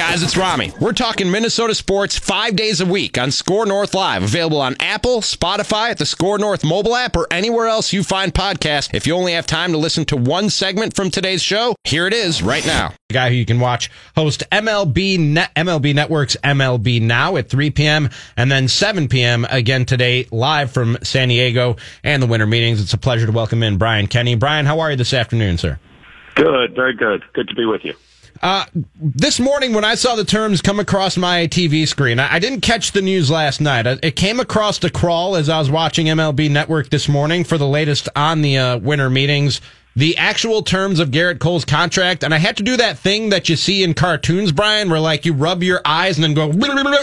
[0.00, 0.72] guys, it's Rami.
[0.80, 5.20] We're talking Minnesota sports five days a week on SKOR North Live, available on Apple,
[5.20, 8.94] Spotify, at the SKOR North mobile app, or anywhere else you find podcasts.
[8.94, 12.14] If you only have time to listen to one segment from today's show, here it
[12.14, 12.94] is right now.
[13.10, 17.68] The guy who you can watch host MLB Net, MLB Network's MLB Now at 3
[17.68, 18.08] p.m.
[18.38, 19.46] and then 7 p.m.
[19.50, 22.80] again today, live from San Diego and the winter meetings.
[22.80, 24.34] It's a pleasure to welcome in Brian Kenny.
[24.34, 25.78] Brian, how are you this afternoon, sir?
[26.36, 27.22] Good, very good.
[27.34, 27.94] Good to be with you.
[28.42, 28.64] Uh,
[28.98, 32.62] this morning, when I saw the terms come across my TV screen, I, I didn't
[32.62, 33.86] catch the news last night.
[33.86, 37.58] I, it came across the crawl as I was watching MLB Network this morning for
[37.58, 39.60] the latest on the uh, winter meetings.
[39.94, 43.50] The actual terms of Gerrit Cole's contract, and I had to do that thing that
[43.50, 46.50] you see in cartoons, Brian, where like you rub your eyes and then go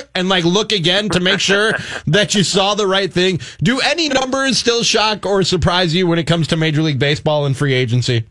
[0.15, 1.73] and like look again to make sure
[2.07, 3.41] that you saw the right thing.
[3.61, 7.45] Do any numbers still shock or surprise you when it comes to Major League Baseball
[7.45, 8.25] and free agency?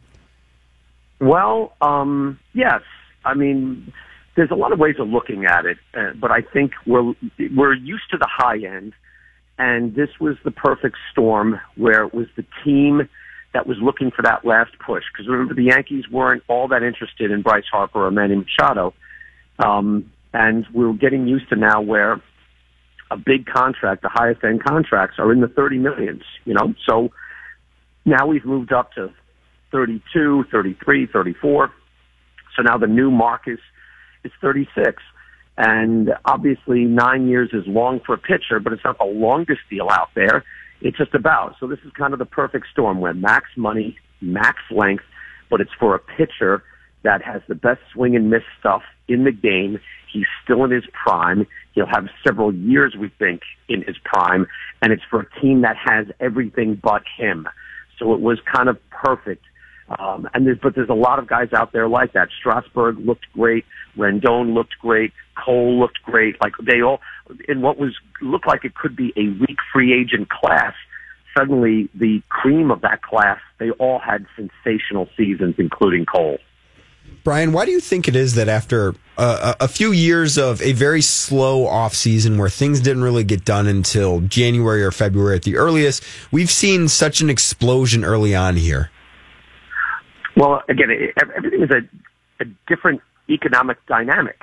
[1.21, 2.83] Well, um, yes.
[3.27, 3.93] I mean,
[4.37, 7.15] there's a lot of ways of looking at it, uh, but I think we're
[7.55, 8.93] we're used to the high end,
[9.59, 13.09] and this was the perfect storm where it was the team
[13.53, 15.05] that was looking for that last push.
[15.13, 18.95] Because remember, the Yankees weren't all that interested in Bryce Harper or Manny Machado,
[19.59, 22.21] um, and we're getting used to now where
[23.11, 26.23] a big contract, the highest end contracts, are in the thirty millions.
[26.45, 27.11] You know, so
[28.05, 29.13] now we've moved up to
[29.73, 31.73] 32, 33, 34.
[32.57, 33.59] So now the new mark is,
[34.25, 35.03] is 36.
[35.59, 39.89] And obviously nine years is long for a pitcher, but it's not the longest deal
[39.91, 40.45] out there.
[40.83, 41.57] It's just about.
[41.59, 45.05] So this is kind of the perfect storm where max money, max length,
[45.51, 46.63] but it's for a pitcher
[47.03, 49.79] that has the best swing and miss stuff in the game.
[50.13, 51.47] He's still in his prime.
[51.73, 54.47] He'll have several years, we think, in his prime.
[54.83, 57.49] And it's for a team that has everything but him.
[57.99, 59.45] So it was kind of perfect
[59.89, 62.29] um, and there's, but there's a lot of guys out there like that.
[62.39, 63.65] Strasburg looked great.
[63.97, 65.13] Rendon looked great.
[65.43, 66.37] Cole looked great.
[66.41, 67.01] Like they all,
[67.49, 70.75] in what was looked like it could be a weak free agent class.
[71.37, 76.39] Suddenly, the cream of that class, they all had sensational seasons, including Cole.
[77.23, 80.73] Brian, why do you think it is that after uh, a few years of a
[80.73, 85.43] very slow off season where things didn't really get done until January or February at
[85.43, 88.91] the earliest, we've seen such an explosion early on here?
[90.37, 94.43] Well, again, everything is a, a different economic dynamic.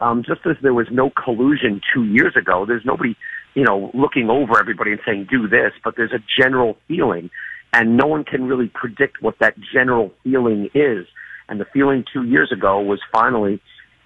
[0.00, 3.16] Um, just as there was no collusion two years ago, there's nobody,
[3.54, 7.30] you know, looking over everybody and saying do this, but there's a general feeling,
[7.72, 11.06] and no one can really predict what that general feeling is.
[11.48, 13.60] And the feeling two years ago was finally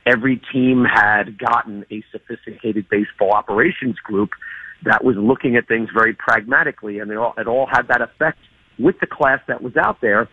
[0.06, 4.31] every team had gotten a sophisticated baseball operations group
[4.84, 8.38] that was looking at things very pragmatically, and they all, it all had that effect
[8.78, 10.28] with the class that was out there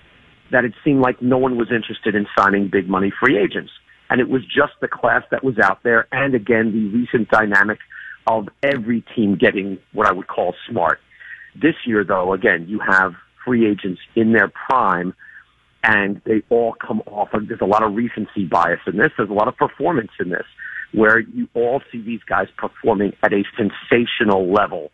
[0.52, 3.72] that it seemed like no one was interested in signing big money free agents.
[4.10, 6.08] And it was just the class that was out there.
[6.12, 7.80] And again, the recent dynamic
[8.28, 11.00] of every team getting what I would call smart.
[11.56, 13.14] This year, though, again, you have
[13.46, 15.14] free agents in their prime
[15.84, 19.12] and they all come off of, there's a lot of recency bias in this.
[19.18, 20.46] There's a lot of performance in this
[20.92, 24.92] where you all see these guys performing at a sensational level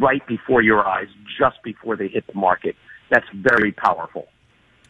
[0.00, 1.06] right before your eyes,
[1.38, 2.74] just before they hit the market.
[3.10, 4.26] That's very powerful.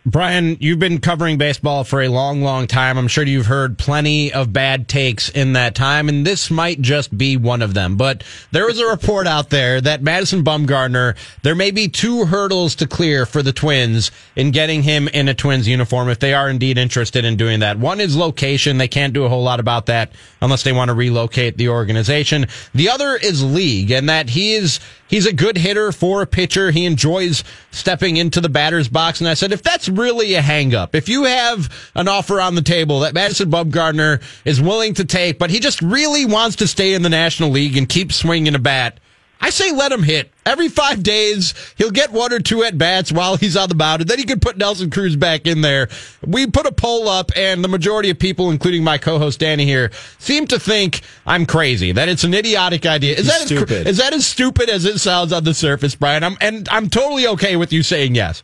[0.06, 2.98] Brian, you've been covering baseball for a long, long time.
[2.98, 7.16] I'm sure you've heard plenty of bad takes in that time, and this might just
[7.16, 7.96] be one of them.
[7.96, 12.74] But there was a report out there that Madison Bumgarner, there may be two hurdles
[12.76, 16.50] to clear for the Twins in getting him in a Twins uniform if they are
[16.50, 17.78] indeed interested in doing that.
[17.78, 18.76] One is location.
[18.76, 22.46] They can't do a whole lot about that unless they want to relocate the organization.
[22.74, 24.80] The other is league, and that he is
[25.14, 26.70] He's a good hitter for a pitcher.
[26.70, 29.20] He enjoys stepping into the batter's box.
[29.20, 32.62] And I said, if that's really a hangup, if you have an offer on the
[32.62, 36.94] table that Madison Bumgarner is willing to take, but he just really wants to stay
[36.94, 39.00] in the National League and keep swinging a bat,
[39.40, 40.32] I say let him hit.
[40.46, 44.00] Every five days, he'll get one or two at bats while he's on the mound,
[44.00, 45.90] and then he could put Nelson Cruz back in there.
[46.26, 49.90] We put a poll up, and the majority of people, including my co-host Danny here,
[50.18, 51.92] seem to think I'm crazy.
[51.92, 53.16] That it's an idiotic idea.
[53.16, 53.86] Is that stupid?
[53.86, 56.24] As, is that as stupid as it sounds on the surface, Brian?
[56.24, 58.42] I'm, and I'm totally okay with you saying yes.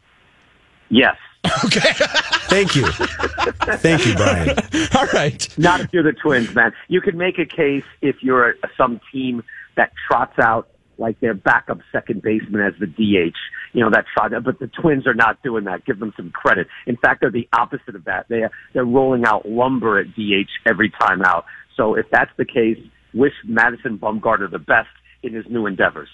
[0.91, 1.17] Yes.
[1.65, 1.93] Okay.
[2.49, 2.87] Thank you.
[2.87, 4.57] Thank you, Brian.
[4.97, 5.47] All right.
[5.59, 6.73] Not if you're the Twins, man.
[6.89, 9.43] You could make a case if you're a, some team
[9.77, 13.37] that trots out like their backup second baseman as the DH.
[13.73, 14.31] You know, that's fine.
[14.43, 15.85] But the Twins are not doing that.
[15.85, 16.67] Give them some credit.
[16.87, 18.27] In fact, they're the opposite of that.
[18.29, 18.43] They
[18.73, 21.45] they're rolling out lumber at DH every time out.
[21.77, 22.79] So if that's the case,
[23.15, 24.89] wish Madison Bumgarner the best
[25.23, 26.09] in his new endeavors.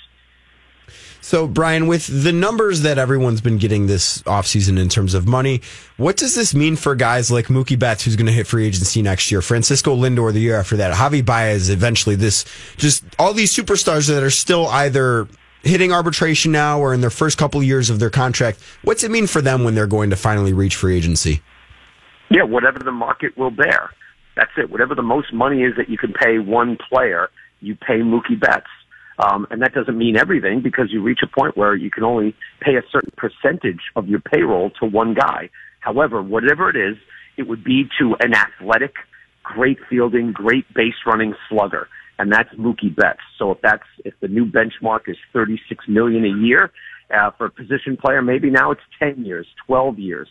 [1.20, 5.60] So, Brian, with the numbers that everyone's been getting this offseason in terms of money,
[5.96, 9.02] what does this mean for guys like Mookie Betts, who's going to hit free agency
[9.02, 12.44] next year, Francisco Lindor the year after that, Javi Baez eventually, this
[12.76, 15.26] just all these superstars that are still either
[15.66, 18.60] hitting arbitration now or in their first couple years of their contract?
[18.82, 21.42] What's it mean for them when they're going to finally reach free agency?
[22.30, 23.90] Yeah, whatever the market will bear.
[24.36, 24.70] That's it.
[24.70, 27.30] Whatever the most money is that you can pay one player,
[27.60, 28.66] you pay Mookie Betts.
[29.18, 32.34] Um, and that doesn't mean everything because you reach a point where you can only
[32.60, 35.48] pay a certain percentage of your payroll to one guy.
[35.80, 36.96] However, whatever it is,
[37.36, 38.94] it would be to an athletic,
[39.42, 41.88] great fielding, great base running slugger.
[42.18, 43.20] And that's Mookie Betts.
[43.38, 46.70] So if that's, if the new benchmark is 36 million a year,
[47.14, 50.28] uh, for a position player, maybe now it's 10 years, 12 years.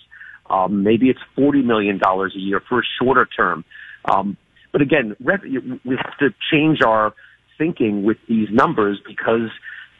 [0.49, 3.63] Um, maybe it's $40 million a year for a shorter term.
[4.05, 4.37] Um,
[4.71, 7.13] but again, we have to change our
[7.57, 9.49] thinking with these numbers because,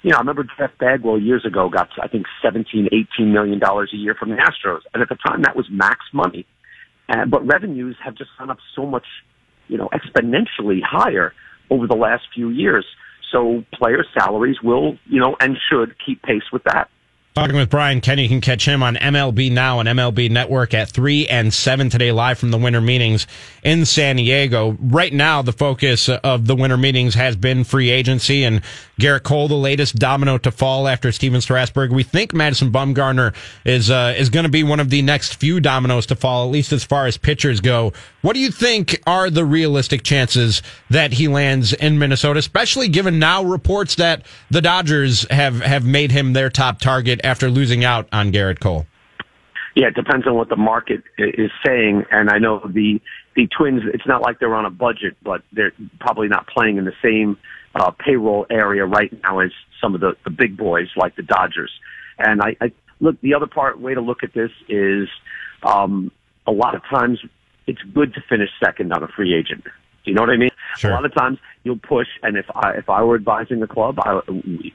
[0.04, 3.92] you know, I remember Jeff Bagwell years ago got, I think, 17, 18 million dollars
[3.94, 4.81] a year from the Astros.
[4.94, 6.46] And at the time that was max money.
[7.07, 9.06] Uh, but revenues have just gone up so much,
[9.68, 11.34] you know, exponentially higher
[11.69, 12.86] over the last few years.
[13.31, 16.90] So player salaries will, you know, and should keep pace with that.
[17.35, 20.89] Talking with Brian Kenny, you can catch him on MLB Now and MLB Network at
[20.89, 23.27] 3 and 7 today, live from the winter meetings
[23.61, 24.77] in San Diego.
[24.79, 28.61] Right now, the focus of the winter meetings has been free agency and
[29.01, 31.91] Gerrit Cole, the latest domino to fall after Stephen Strasburg.
[31.91, 33.35] We think Madison Bumgarner
[33.65, 36.51] is, uh, is going to be one of the next few dominoes to fall, at
[36.51, 37.91] least as far as pitchers go.
[38.25, 43.19] What do you think are the realistic chances that he lands in Minnesota, especially given
[43.19, 48.07] now reports that the Dodgers have, have made him their top target after losing out
[48.12, 48.88] on Gerrit Cole?
[49.75, 52.06] Yeah, it depends on what the market is saying.
[52.10, 53.00] And I know the
[53.36, 53.83] the Twins.
[53.94, 57.38] It's not like they're on a budget, but they're probably not playing in the same
[57.75, 61.69] uh, payroll area right now as some of the the big boys like the Dodgers.
[62.18, 63.21] And I, I look.
[63.21, 65.10] The other part way to look at this is
[65.62, 66.12] um,
[66.48, 67.19] a lot of times
[67.67, 69.63] it's good to finish second on a free agent.
[69.63, 70.51] Do you know what I mean?
[70.77, 70.91] Sure.
[70.91, 74.00] A lot of times you'll push, and if I if I were advising the club,
[74.00, 74.19] I,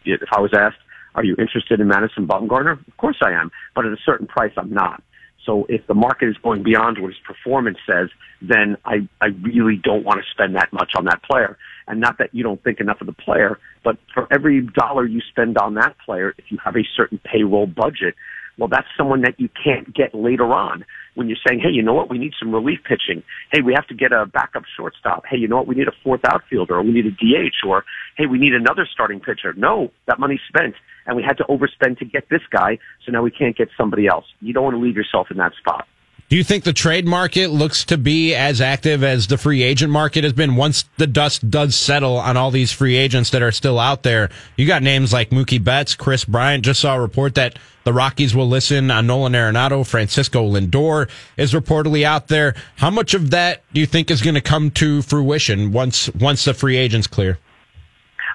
[0.05, 0.79] if I was asked,
[1.15, 2.73] are you interested in Madison Bumgarner?
[2.87, 5.03] Of course I am, but at a certain price, I'm not.
[5.47, 8.11] So if the market is going beyond what his performance says,
[8.43, 11.57] then I, I really don't want to spend that much on that player.
[11.89, 15.21] And not that you don't think enough of the player, but for every dollar you
[15.31, 18.15] spend on that player, if you have a certain payroll budget,
[18.61, 20.85] well, that's someone that you can't get later on
[21.15, 23.23] when you're saying, hey, you know what, we need some relief pitching.
[23.51, 25.25] Hey, we have to get a backup shortstop.
[25.29, 27.85] Hey, you know what, we need a fourth outfielder, or we need a DH, or
[28.19, 29.55] hey, we need another starting pitcher.
[29.55, 30.75] No, that money's spent,
[31.07, 34.07] and we had to overspend to get this guy, so now we can't get somebody
[34.07, 34.27] else.
[34.41, 35.89] You don't want to leave yourself in that spot.
[36.31, 39.91] Do you think the trade market looks to be as active as the free agent
[39.91, 43.51] market has been once the dust does settle on all these free agents that are
[43.51, 44.31] still out there?
[44.57, 46.65] You got names like Mookie Betts, Kris Bryant.
[46.65, 49.85] Just saw a report that the Rockies will listen on Nolan Arenado.
[49.85, 52.55] Francisco Lindor is reportedly out there.
[52.77, 56.45] How much of that do you think is going to come to fruition once once
[56.45, 57.41] the free agents clear?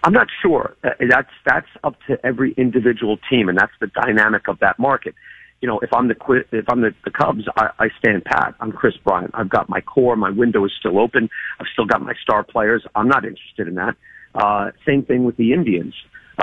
[0.04, 0.76] I'm not sure.
[0.84, 5.16] Uh, that's that's up to every individual team, and that's the dynamic of that market
[5.62, 6.16] you know, if I'm the
[6.52, 8.56] if I'm the, the Cubs, I, I stand pat.
[8.60, 9.32] I'm Kris Bryant.
[9.34, 10.16] I've got my core.
[10.16, 11.30] My window is still open.
[11.60, 12.86] I've still got my star players.
[12.96, 13.96] I'm not interested in that.
[14.34, 15.94] Uh, same thing with the Indians.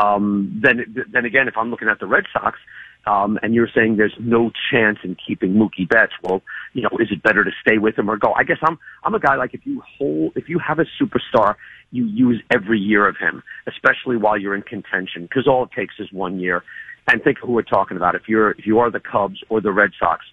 [0.01, 2.59] Um, then then again, if I'm looking at the Red Sox,
[3.07, 6.43] um, and you're saying there's no chance in keeping Mookie Betts, well,
[6.73, 8.33] you know, is it better to stay with him or go?
[8.33, 11.57] I guess I'm I'm a guy like if you hold if you have a superstar,
[11.91, 15.95] you use every year of him, especially while you're in contention, because all it takes
[15.99, 16.65] is one year
[17.09, 18.15] and think who we're talking about.
[18.15, 20.25] If you're if you are the Cubs or the Red Sox,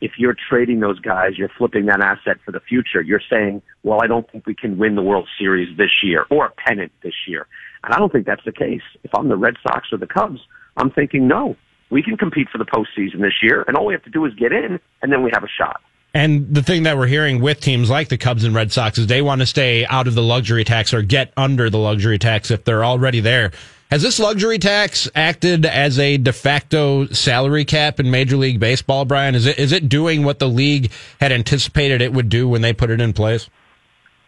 [0.00, 3.00] if you're trading those guys, you're flipping that asset for the future.
[3.00, 6.46] You're saying, well, I don't think we can win the World Series this year or
[6.46, 7.46] a pennant this year.
[7.84, 8.82] And I don't think that's the case.
[9.04, 10.40] If I'm the Red Sox or the Cubs,
[10.76, 11.56] I'm thinking, no,
[11.90, 14.34] we can compete for the postseason this year, and all we have to do is
[14.34, 15.80] get in, and then we have a shot.
[16.12, 19.06] And the thing that we're hearing with teams like the Cubs and Red Sox is
[19.06, 22.50] they want to stay out of the luxury tax or get under the luxury tax
[22.50, 23.52] if they're already there.
[23.90, 29.04] Has this luxury tax acted as a de facto salary cap in Major League Baseball,
[29.04, 29.36] Brian?
[29.36, 30.90] Is it is it doing what the league
[31.20, 33.48] had anticipated it would do when they put it in place?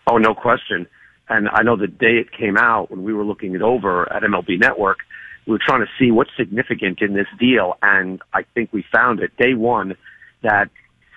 [0.07, 0.87] Oh, no question.
[1.29, 4.23] And I know the day it came out when we were looking it over at
[4.23, 4.99] MLB Network,
[5.47, 9.19] we were trying to see what's significant in this deal, and I think we found
[9.21, 9.97] it day one
[10.43, 10.71] that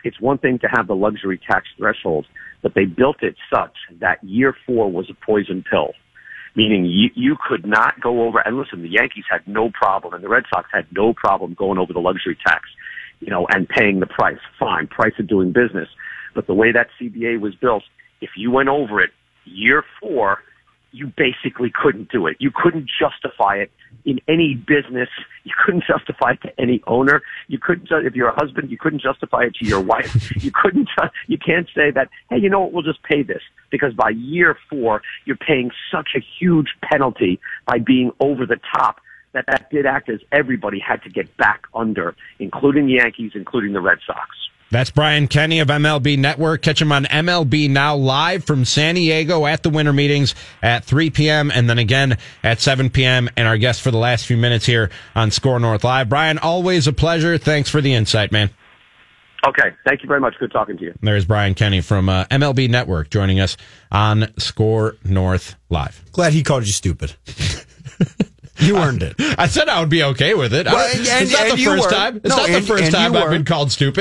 [0.04, 2.26] it's one thing to have the luxury tax threshold,
[2.64, 5.94] but they built it such that year four was a poison pill
[6.56, 8.40] meaning you, you could not go over.
[8.40, 11.78] And listen, the Yankees had no problem, and the Red Sox had no problem going
[11.78, 12.64] over the luxury tax,
[13.20, 14.40] you know, and paying the price.
[14.60, 15.88] Fine, price of doing business.
[16.34, 17.84] But the way that CBA was built,
[18.22, 19.12] if you went over it
[19.46, 20.40] year four,
[20.92, 22.38] you basically couldn't do it.
[22.40, 23.72] You couldn't justify it
[24.06, 25.10] in any business.
[25.44, 27.22] You couldn't justify it to any owner.
[27.48, 30.32] You couldn't, if you're a husband, you couldn't justify it to your wife.
[30.44, 30.90] You couldn't,
[31.28, 33.42] you can't say that, hey, you know what, we'll just pay this.
[33.70, 39.00] Because by year four, you're paying such a huge penalty by being over the top
[39.34, 43.72] that that did act as everybody had to get back under, including the Yankees, including
[43.74, 44.30] the Red Sox.
[44.72, 46.62] That's Brian Kenny of MLB Network.
[46.62, 51.10] Catch him on MLB Now live from San Diego at the winter meetings at 3
[51.10, 51.52] p.m.
[51.52, 53.30] and then again at 7 p.m.
[53.36, 56.08] And our guest for the last few minutes here on SKOR North Live.
[56.08, 57.38] Brian, always a pleasure.
[57.38, 58.50] Thanks for the insight, man.
[59.46, 59.76] Okay.
[59.86, 60.36] Thank you very much.
[60.40, 60.94] Good talking to you.
[61.02, 63.58] There's Brian Kenny from uh, MLB Network joining us
[63.92, 66.02] on SKOR North Live.
[66.14, 67.14] Glad he called you stupid.
[68.62, 69.16] You earned it.
[69.20, 70.68] I said I would be okay with it.
[70.68, 71.90] Well, and, it's not and the first were.
[71.90, 72.18] time.
[72.18, 74.00] It's no, not the first time I've been called stupid.